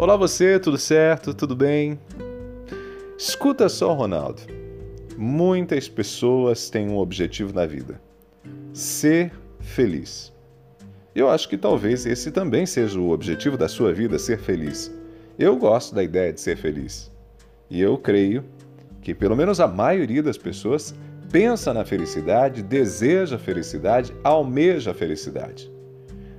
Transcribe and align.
Olá 0.00 0.16
você, 0.16 0.58
tudo 0.58 0.78
certo? 0.78 1.34
Tudo 1.34 1.54
bem? 1.54 2.00
Escuta 3.18 3.68
só, 3.68 3.92
Ronaldo. 3.92 4.40
Muitas 5.14 5.90
pessoas 5.90 6.70
têm 6.70 6.88
um 6.88 6.96
objetivo 6.96 7.52
na 7.52 7.66
vida: 7.66 8.00
ser 8.72 9.30
feliz. 9.60 10.32
Eu 11.14 11.28
acho 11.28 11.46
que 11.50 11.58
talvez 11.58 12.06
esse 12.06 12.30
também 12.30 12.64
seja 12.64 12.98
o 12.98 13.10
objetivo 13.10 13.58
da 13.58 13.68
sua 13.68 13.92
vida, 13.92 14.18
ser 14.18 14.38
feliz. 14.38 14.90
Eu 15.38 15.54
gosto 15.58 15.94
da 15.94 16.02
ideia 16.02 16.32
de 16.32 16.40
ser 16.40 16.56
feliz. 16.56 17.12
E 17.68 17.78
eu 17.78 17.98
creio 17.98 18.42
que 19.02 19.14
pelo 19.14 19.36
menos 19.36 19.60
a 19.60 19.68
maioria 19.68 20.22
das 20.22 20.38
pessoas 20.38 20.94
pensa 21.30 21.74
na 21.74 21.84
felicidade, 21.84 22.62
deseja 22.62 23.38
felicidade, 23.38 24.14
almeja 24.24 24.92
a 24.92 24.94
felicidade. 24.94 25.70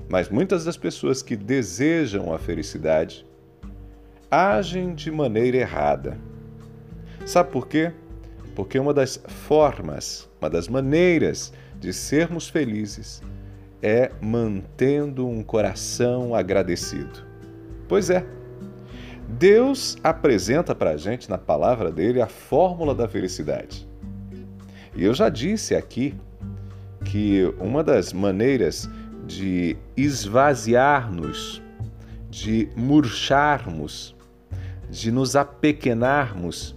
Mas 0.09 0.29
muitas 0.29 0.65
das 0.65 0.77
pessoas 0.77 1.21
que 1.21 1.35
desejam 1.35 2.33
a 2.33 2.39
felicidade 2.39 3.23
agem 4.31 4.95
de 4.95 5.11
maneira 5.11 5.57
errada. 5.57 6.17
Sabe 7.25 7.51
por 7.51 7.67
quê? 7.67 7.91
Porque 8.55 8.79
uma 8.79 8.93
das 8.93 9.21
formas, 9.27 10.29
uma 10.39 10.49
das 10.49 10.69
maneiras 10.69 11.51
de 11.77 11.91
sermos 11.91 12.47
felizes 12.47 13.21
é 13.81 14.09
mantendo 14.21 15.27
um 15.27 15.43
coração 15.43 16.33
agradecido. 16.33 17.25
Pois 17.87 18.09
é, 18.09 18.25
Deus 19.27 19.97
apresenta 20.03 20.73
para 20.73 20.91
a 20.91 20.97
gente 20.97 21.29
na 21.29 21.37
palavra 21.37 21.91
dele 21.91 22.21
a 22.21 22.27
fórmula 22.27 22.95
da 22.95 23.07
felicidade. 23.07 23.87
E 24.95 25.03
eu 25.03 25.13
já 25.13 25.29
disse 25.29 25.75
aqui 25.75 26.15
que 27.03 27.53
uma 27.59 27.83
das 27.83 28.13
maneiras 28.13 28.89
de 29.25 29.77
esvaziar-nos, 29.95 31.61
de 32.29 32.69
murcharmos, 32.75 34.15
de 34.91 35.09
nos 35.09 35.37
apequenarmos, 35.37 36.75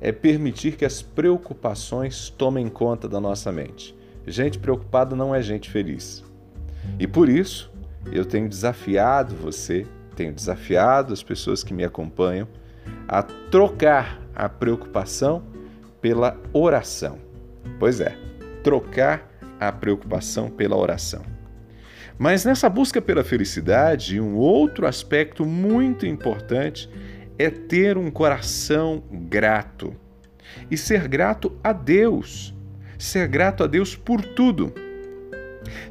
é 0.00 0.12
permitir 0.12 0.76
que 0.76 0.84
as 0.84 1.02
preocupações 1.02 2.30
tomem 2.30 2.68
conta 2.68 3.08
da 3.08 3.20
nossa 3.20 3.50
mente. 3.50 3.94
Gente 4.24 4.58
preocupada 4.58 5.16
não 5.16 5.34
é 5.34 5.42
gente 5.42 5.68
feliz. 5.68 6.22
E 6.98 7.06
por 7.08 7.28
isso, 7.28 7.72
eu 8.12 8.24
tenho 8.24 8.48
desafiado 8.48 9.34
você, 9.34 9.84
tenho 10.14 10.32
desafiado 10.32 11.12
as 11.12 11.22
pessoas 11.22 11.64
que 11.64 11.74
me 11.74 11.84
acompanham 11.84 12.46
a 13.08 13.22
trocar 13.22 14.22
a 14.32 14.48
preocupação 14.48 15.42
pela 16.00 16.38
oração. 16.52 17.18
Pois 17.80 18.00
é, 18.00 18.16
trocar 18.62 19.28
a 19.58 19.72
preocupação 19.72 20.50
pela 20.50 20.76
oração. 20.76 21.22
Mas 22.16 22.44
nessa 22.44 22.68
busca 22.68 23.02
pela 23.02 23.24
felicidade, 23.24 24.20
um 24.20 24.36
outro 24.36 24.86
aspecto 24.86 25.44
muito 25.44 26.06
importante 26.06 26.88
é 27.38 27.50
ter 27.50 27.98
um 27.98 28.10
coração 28.10 29.02
grato. 29.10 29.94
E 30.70 30.76
ser 30.76 31.08
grato 31.08 31.52
a 31.62 31.72
Deus. 31.72 32.54
Ser 32.98 33.26
grato 33.28 33.64
a 33.64 33.66
Deus 33.66 33.96
por 33.96 34.22
tudo. 34.22 34.72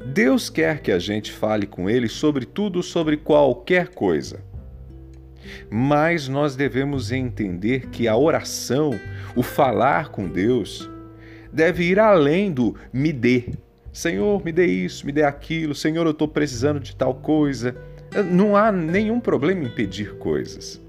Deus 0.06 0.50
quer 0.50 0.80
que 0.82 0.92
a 0.92 1.00
gente 1.00 1.32
fale 1.32 1.66
com 1.66 1.90
Ele 1.90 2.08
sobre 2.08 2.46
tudo, 2.46 2.82
sobre 2.82 3.18
qualquer 3.18 3.90
coisa. 3.90 4.42
Mas 5.70 6.28
nós 6.28 6.56
devemos 6.56 7.12
entender 7.12 7.90
que 7.90 8.08
a 8.08 8.16
oração, 8.16 8.92
o 9.36 9.44
falar 9.44 10.10
com 10.10 10.28
Deus, 10.28 10.90
deve 11.52 11.84
ir 11.84 12.00
além 12.00 12.52
do 12.52 12.76
me 12.92 13.12
dê. 13.12 13.54
Senhor, 13.92 14.44
me 14.44 14.52
dê 14.52 14.66
isso, 14.66 15.06
me 15.06 15.12
dê 15.12 15.24
aquilo, 15.24 15.76
Senhor, 15.76 16.06
eu 16.06 16.12
estou 16.12 16.28
precisando 16.28 16.80
de 16.80 16.96
tal 16.96 17.16
coisa. 17.16 17.76
Não 18.32 18.56
há 18.56 18.72
nenhum 18.72 19.20
problema 19.20 19.66
em 19.66 19.70
pedir 19.70 20.16
coisas 20.16 20.84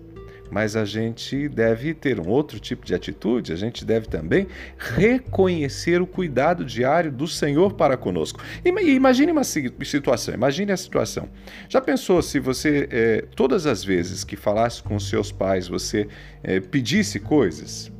mas 0.54 0.76
a 0.76 0.84
gente 0.84 1.48
deve 1.48 1.92
ter 1.94 2.20
um 2.20 2.28
outro 2.28 2.60
tipo 2.60 2.86
de 2.86 2.94
atitude, 2.94 3.52
a 3.52 3.56
gente 3.56 3.84
deve 3.84 4.06
também 4.06 4.46
reconhecer 4.78 6.00
o 6.00 6.06
cuidado 6.06 6.64
diário 6.64 7.10
do 7.10 7.26
Senhor 7.26 7.72
para 7.72 7.96
conosco. 7.96 8.40
Imagine 8.64 9.32
uma 9.32 9.42
situação, 9.42 10.32
imagine 10.32 10.70
a 10.70 10.76
situação. 10.76 11.28
Já 11.68 11.80
pensou 11.80 12.22
se 12.22 12.38
você, 12.38 12.88
é, 12.88 13.24
todas 13.34 13.66
as 13.66 13.82
vezes 13.82 14.22
que 14.22 14.36
falasse 14.36 14.80
com 14.80 14.96
seus 15.00 15.32
pais, 15.32 15.66
você 15.66 16.06
é, 16.40 16.60
pedisse 16.60 17.18
coisas? 17.18 17.90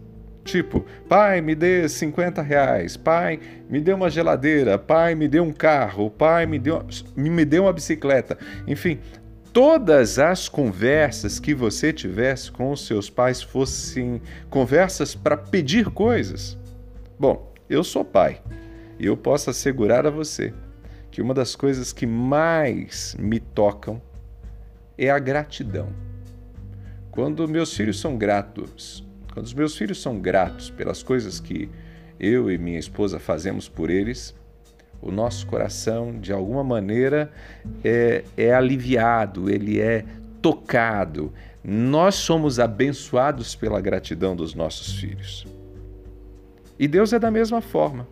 Tipo, 0.44 0.84
pai, 1.08 1.40
me 1.40 1.56
dê 1.56 1.88
50 1.88 2.40
reais, 2.40 2.96
pai, 2.96 3.40
me 3.68 3.80
dê 3.80 3.92
uma 3.92 4.08
geladeira, 4.08 4.78
pai, 4.78 5.16
me 5.16 5.26
dê 5.26 5.40
um 5.40 5.50
carro, 5.50 6.08
pai, 6.08 6.46
me 6.46 6.58
dê 6.58 6.70
uma, 6.70 6.86
me 7.16 7.44
dê 7.44 7.58
uma 7.58 7.72
bicicleta. 7.72 8.38
Enfim, 8.68 9.00
todas 9.54 10.18
as 10.18 10.48
conversas 10.48 11.38
que 11.38 11.54
você 11.54 11.92
tivesse 11.92 12.50
com 12.50 12.72
os 12.72 12.84
seus 12.84 13.08
pais 13.08 13.40
fossem 13.40 14.20
conversas 14.50 15.14
para 15.14 15.36
pedir 15.36 15.90
coisas? 15.90 16.58
Bom, 17.16 17.54
eu 17.70 17.84
sou 17.84 18.04
pai 18.04 18.42
e 18.98 19.06
eu 19.06 19.16
posso 19.16 19.48
assegurar 19.48 20.08
a 20.08 20.10
você 20.10 20.52
que 21.08 21.22
uma 21.22 21.32
das 21.32 21.54
coisas 21.54 21.92
que 21.92 22.04
mais 22.04 23.14
me 23.16 23.38
tocam 23.38 24.02
é 24.98 25.08
a 25.08 25.20
gratidão. 25.20 25.88
Quando 27.12 27.46
meus 27.46 27.76
filhos 27.76 28.00
são 28.00 28.18
gratos, 28.18 29.06
quando 29.32 29.46
os 29.46 29.54
meus 29.54 29.76
filhos 29.76 30.02
são 30.02 30.18
gratos 30.18 30.68
pelas 30.68 31.00
coisas 31.00 31.38
que 31.38 31.70
eu 32.18 32.50
e 32.50 32.58
minha 32.58 32.78
esposa 32.78 33.20
fazemos 33.20 33.68
por 33.68 33.88
eles, 33.88 34.34
o 35.00 35.10
nosso 35.10 35.46
coração, 35.46 36.18
de 36.18 36.32
alguma 36.32 36.64
maneira, 36.64 37.30
é, 37.82 38.24
é 38.36 38.54
aliviado, 38.54 39.50
ele 39.50 39.80
é 39.80 40.04
tocado. 40.40 41.32
Nós 41.62 42.14
somos 42.14 42.58
abençoados 42.58 43.54
pela 43.54 43.80
gratidão 43.80 44.34
dos 44.34 44.54
nossos 44.54 44.94
filhos. 44.94 45.46
E 46.78 46.88
Deus 46.88 47.12
é 47.12 47.18
da 47.18 47.30
mesma 47.30 47.60
forma. 47.60 48.06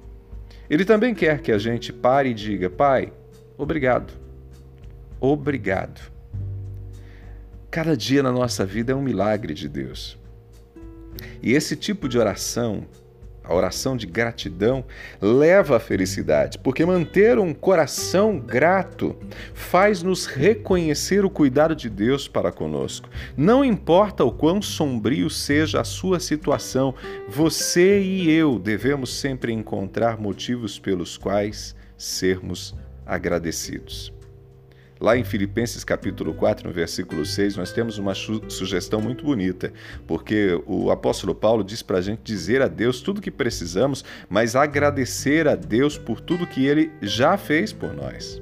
Ele 0.71 0.85
também 0.85 1.15
quer 1.15 1.41
que 1.41 1.53
a 1.53 1.59
gente 1.59 1.93
pare 1.93 2.31
e 2.31 2.35
diga: 2.35 2.71
Pai, 2.71 3.13
obrigado. 3.59 4.13
Obrigado. 5.21 6.01
Cada 7.71 7.97
dia 7.97 8.23
na 8.23 8.33
nossa 8.33 8.65
vida 8.65 8.93
é 8.93 8.95
um 8.95 9.03
milagre 9.03 9.55
de 9.55 9.69
Deus. 9.69 10.19
E 11.43 11.53
esse 11.53 11.77
tipo 11.77 12.09
de 12.09 12.19
oração 12.19 12.87
a 13.45 13.55
oração 13.55 13.97
de 13.97 14.07
gratidão 14.07 14.85
leva 15.21 15.77
à 15.77 15.81
felicidade, 15.81 16.59
porque 16.59 16.85
manter 16.85 17.39
um 17.39 17.53
coração 17.53 18.39
grato 18.39 19.17
faz-nos 19.55 20.27
reconhecer 20.27 21.25
o 21.25 21.31
cuidado 21.31 21.75
de 21.75 21.91
Deus 21.91 22.29
para 22.29 22.53
conosco. 22.53 23.09
Não 23.37 23.65
importa 23.65 24.25
o 24.25 24.33
quão 24.33 24.63
sombrio 24.63 25.29
seja 25.29 25.81
a 25.81 25.85
sua 25.85 26.21
situação, 26.21 26.95
você 27.29 28.01
e 28.01 28.31
eu 28.31 28.59
devemos 28.59 29.13
sempre 29.13 29.53
encontrar 29.53 30.21
motivos 30.21 30.79
pelos 30.79 31.17
quais 31.17 31.75
sermos 31.97 32.75
agradecidos. 33.05 34.13
Lá 35.03 35.17
em 35.17 35.25
Filipenses 35.25 35.83
capítulo 35.83 36.33
4, 36.33 36.69
no 36.69 36.73
versículo 36.73 37.27
6, 37.27 37.57
nós 37.57 37.73
temos 37.73 37.99
uma 37.99 38.15
sugestão 38.15 39.01
muito 39.01 39.25
bonita, 39.25 39.73
porque 40.07 40.63
o 40.65 40.93
apóstolo 40.93 41.35
Paulo 41.35 41.65
diz 41.65 41.83
para 41.83 41.99
a 41.99 42.01
gente 42.01 42.21
dizer 42.23 42.63
a 42.63 42.69
Deus 42.69 43.01
tudo 43.01 43.19
o 43.19 43.21
que 43.21 43.29
precisamos, 43.29 44.05
mas 44.31 44.55
agradecer 44.55 45.49
a 45.49 45.57
Deus 45.57 45.99
por 45.99 46.21
tudo 46.21 46.47
que 46.47 46.65
ele 46.67 46.93
já 47.03 47.37
fez 47.37 47.73
por 47.73 47.93
nós. 47.93 48.41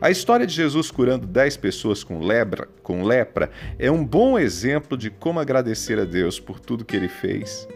A 0.00 0.10
história 0.10 0.44
de 0.44 0.52
Jesus 0.52 0.90
curando 0.90 1.24
10 1.24 1.56
pessoas 1.58 2.02
com 2.02 2.18
lepra, 2.18 2.66
com 2.82 3.04
lepra 3.04 3.48
é 3.78 3.88
um 3.88 4.04
bom 4.04 4.36
exemplo 4.36 4.98
de 4.98 5.08
como 5.08 5.38
agradecer 5.38 6.00
a 6.00 6.04
Deus 6.04 6.40
por 6.40 6.58
tudo 6.58 6.84
que 6.84 6.96
ele 6.96 7.08
fez 7.08 7.68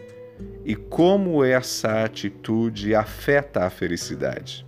e 0.65 0.75
como 0.75 1.45
essa 1.45 2.03
atitude 2.03 2.93
afeta 2.93 3.63
a 3.63 3.69
felicidade. 3.69 4.67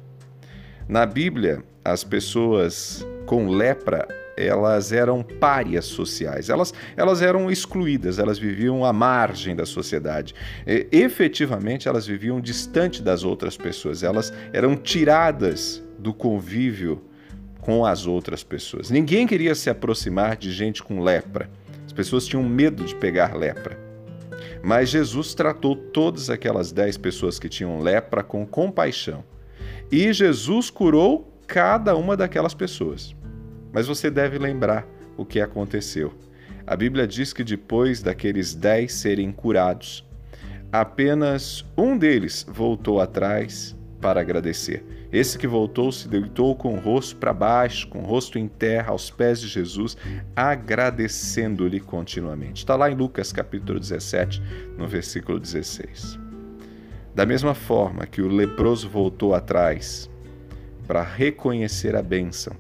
Na 0.88 1.06
Bíblia, 1.06 1.62
as 1.84 2.04
pessoas 2.04 3.06
com 3.26 3.50
lepra 3.50 4.08
elas 4.38 4.92
eram 4.92 5.22
párias 5.22 5.86
sociais, 5.86 6.50
elas, 6.50 6.74
elas 6.96 7.22
eram 7.22 7.52
excluídas, 7.52 8.20
elas 8.20 8.40
viviam 8.40 8.84
à 8.84 8.94
margem 8.94 9.56
da 9.56 9.66
sociedade. 9.66 10.34
E, 10.66 10.88
efetivamente, 10.92 11.88
elas 11.88 12.08
viviam 12.08 12.42
distante 12.42 13.02
das 13.02 13.24
outras 13.24 13.58
pessoas, 13.58 14.04
elas 14.04 14.34
eram 14.54 14.76
tiradas 14.76 15.84
do 16.00 16.14
convívio 16.14 17.04
com 17.60 17.86
as 17.86 18.08
outras 18.08 18.44
pessoas. 18.44 18.90
Ninguém 18.90 19.28
queria 19.28 19.54
se 19.54 19.70
aproximar 19.70 20.36
de 20.36 20.52
gente 20.52 20.82
com 20.82 21.02
lepra, 21.02 21.50
as 21.86 21.94
pessoas 21.94 22.26
tinham 22.26 22.44
medo 22.44 22.84
de 22.84 22.96
pegar 22.96 23.36
lepra. 23.36 23.78
Mas 24.64 24.90
Jesus 24.90 25.34
tratou 25.34 25.76
todas 25.76 26.30
aquelas 26.30 26.72
dez 26.72 26.98
pessoas 26.98 27.40
que 27.40 27.50
tinham 27.50 27.80
lepra 27.80 28.24
com 28.24 28.46
compaixão. 28.46 29.24
E 29.92 30.14
Jesus 30.14 30.70
curou 30.70 31.31
cada 31.52 31.98
uma 31.98 32.16
daquelas 32.16 32.54
pessoas. 32.54 33.14
Mas 33.74 33.86
você 33.86 34.10
deve 34.10 34.38
lembrar 34.38 34.88
o 35.18 35.26
que 35.26 35.42
aconteceu. 35.42 36.14
A 36.66 36.78
Bíblia 36.78 37.06
diz 37.06 37.34
que 37.34 37.44
depois 37.44 38.02
daqueles 38.02 38.56
dez 38.56 38.94
serem 38.94 39.34
curados, 39.34 40.08
apenas 40.72 41.66
um 41.78 41.98
deles 41.98 42.46
voltou 42.50 43.02
atrás 43.02 43.78
para 44.00 44.22
agradecer. 44.22 44.86
Esse 45.12 45.38
que 45.38 45.46
voltou 45.46 45.92
se 45.92 46.08
deitou 46.08 46.56
com 46.56 46.76
o 46.76 46.80
rosto 46.80 47.18
para 47.18 47.34
baixo, 47.34 47.86
com 47.90 48.00
o 48.00 48.06
rosto 48.06 48.40
em 48.40 48.48
terra, 48.48 48.92
aos 48.92 49.10
pés 49.10 49.42
de 49.42 49.50
Jesus, 49.50 49.98
agradecendo-lhe 50.34 51.82
continuamente. 51.82 52.60
Está 52.60 52.78
lá 52.78 52.90
em 52.90 52.96
Lucas 52.96 53.34
capítulo 53.34 53.78
17, 53.78 54.42
no 54.78 54.88
versículo 54.88 55.38
16. 55.38 56.18
Da 57.14 57.26
mesma 57.26 57.54
forma 57.54 58.06
que 58.06 58.22
o 58.22 58.30
leproso 58.30 58.88
voltou 58.88 59.36
atrás 59.36 60.10
para 60.92 61.04
reconhecer 61.04 61.96
a 61.96 62.02
bênção, 62.02 62.52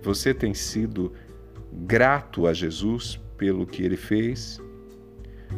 você 0.00 0.32
tem 0.32 0.54
sido 0.54 1.12
grato 1.84 2.46
a 2.46 2.54
Jesus 2.54 3.20
pelo 3.36 3.66
que 3.66 3.82
ele 3.82 3.96
fez? 3.96 4.60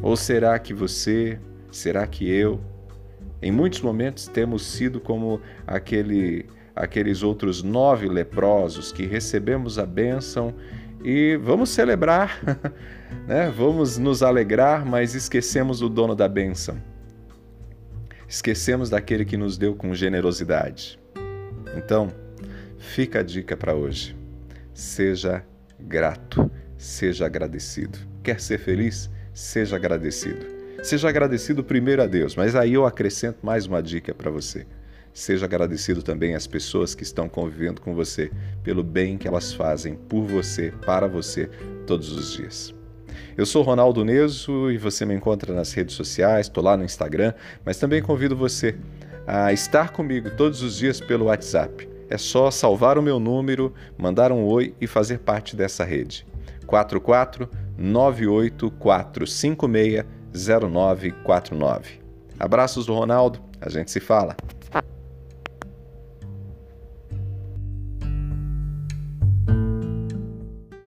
Ou 0.01 0.17
será 0.17 0.59
que 0.59 0.73
você, 0.73 1.39
será 1.71 2.07
que 2.07 2.27
eu, 2.27 2.62
em 3.43 3.53
muitos 3.53 3.83
momentos 3.83 4.27
temos 4.27 4.65
sido 4.65 5.01
como 5.01 5.39
aquele, 5.67 6.47
aqueles 6.75 7.23
outros 7.23 7.62
nove 7.62 8.09
leprosos 8.09 8.91
que 8.91 9.05
recebemos 9.05 9.79
a 9.79 9.85
bênção 9.85 10.55
e 11.05 11.37
vamos 11.43 11.69
celebrar, 11.69 12.41
né? 13.29 13.53
vamos 13.55 13.99
nos 13.99 14.23
alegrar, 14.23 14.87
mas 14.87 15.15
esquecemos 15.15 15.83
o 15.83 15.91
dono 15.91 16.15
da 16.15 16.27
bênção. 16.27 16.83
Esquecemos 18.27 18.89
daquele 18.89 19.27
que 19.27 19.37
nos 19.37 19.59
deu 19.59 19.75
com 19.75 19.93
generosidade. 19.93 20.99
Então, 21.76 22.12
fica 22.78 23.20
a 23.20 23.22
dica 23.22 23.56
para 23.56 23.75
hoje. 23.75 24.17
Seja 24.72 25.44
grato, 25.78 26.50
seja 26.76 27.26
agradecido. 27.26 27.99
Quer 28.22 28.40
ser 28.40 28.58
feliz? 28.58 29.11
Seja 29.32 29.76
agradecido. 29.76 30.46
Seja 30.82 31.08
agradecido 31.08 31.62
primeiro 31.62 32.02
a 32.02 32.06
Deus, 32.06 32.34
mas 32.34 32.56
aí 32.56 32.72
eu 32.75 32.87
acrescento 32.87 33.38
mais 33.43 33.67
uma 33.67 33.82
dica 33.82 34.14
para 34.14 34.31
você. 34.31 34.67
Seja 35.12 35.44
agradecido 35.44 36.02
também 36.02 36.34
às 36.34 36.46
pessoas 36.46 36.94
que 36.94 37.02
estão 37.02 37.28
convivendo 37.28 37.81
com 37.81 37.94
você 37.94 38.31
pelo 38.62 38.82
bem 38.82 39.19
que 39.19 39.28
elas 39.28 39.52
fazem 39.52 39.94
por 39.94 40.23
você, 40.23 40.73
para 40.87 41.06
você, 41.06 41.50
todos 41.87 42.11
os 42.12 42.32
dias. 42.32 42.75
Eu 43.37 43.44
sou 43.44 43.62
Ronaldo 43.62 44.05
Neso 44.05 44.70
e 44.70 44.78
você 44.78 45.05
me 45.05 45.14
encontra 45.14 45.52
nas 45.52 45.73
redes 45.73 45.94
sociais, 45.94 46.46
estou 46.46 46.62
lá 46.62 46.76
no 46.76 46.84
Instagram, 46.84 47.34
mas 47.64 47.78
também 47.78 48.00
convido 48.00 48.37
você 48.37 48.76
a 49.26 49.52
estar 49.52 49.90
comigo 49.90 50.31
todos 50.37 50.62
os 50.62 50.76
dias 50.76 51.00
pelo 51.00 51.26
WhatsApp. 51.26 51.88
É 52.08 52.19
só 52.19 52.50
salvar 52.50 52.99
o 52.99 53.02
meu 53.02 53.20
número, 53.20 53.72
mandar 53.96 54.32
um 54.32 54.44
oi 54.44 54.75
e 54.81 54.87
fazer 54.87 55.20
parte 55.20 55.55
dessa 55.55 55.84
rede. 55.84 56.26
44 56.67 57.49
98456 57.78 60.05
0949. 60.32 62.00
Abraços 62.38 62.87
do 62.87 62.94
Ronaldo, 62.94 63.40
a 63.61 63.69
gente 63.69 63.90
se 63.90 64.00
fala. 64.00 64.37